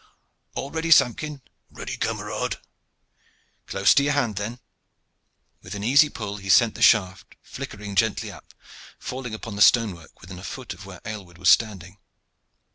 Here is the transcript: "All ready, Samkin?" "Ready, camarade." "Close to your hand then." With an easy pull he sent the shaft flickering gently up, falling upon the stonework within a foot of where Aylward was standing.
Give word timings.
"All 0.55 0.71
ready, 0.71 0.89
Samkin?" 0.89 1.43
"Ready, 1.69 1.95
camarade." 1.95 2.57
"Close 3.67 3.93
to 3.93 4.01
your 4.03 4.13
hand 4.13 4.35
then." 4.35 4.59
With 5.61 5.75
an 5.75 5.83
easy 5.83 6.09
pull 6.09 6.37
he 6.37 6.49
sent 6.49 6.73
the 6.73 6.81
shaft 6.81 7.35
flickering 7.43 7.93
gently 7.93 8.31
up, 8.31 8.55
falling 8.97 9.35
upon 9.35 9.57
the 9.57 9.61
stonework 9.61 10.19
within 10.19 10.39
a 10.39 10.43
foot 10.43 10.73
of 10.73 10.87
where 10.87 11.01
Aylward 11.05 11.37
was 11.37 11.49
standing. 11.49 11.99